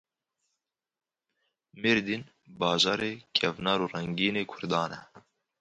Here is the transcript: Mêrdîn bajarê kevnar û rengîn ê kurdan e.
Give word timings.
Mêrdîn 1.81 2.23
bajarê 2.59 3.13
kevnar 3.37 3.79
û 3.83 3.87
rengîn 3.93 4.35
ê 4.41 4.45
kurdan 4.51 4.91
e. 4.99 5.01